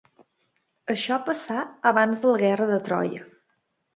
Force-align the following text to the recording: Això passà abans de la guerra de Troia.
Això 0.93 1.17
passà 1.27 1.59
abans 1.91 2.23
de 2.25 2.31
la 2.33 2.41
guerra 2.45 2.69
de 2.75 2.79
Troia. 2.89 3.21